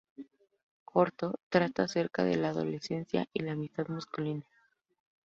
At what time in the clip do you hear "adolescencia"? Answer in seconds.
2.49-3.27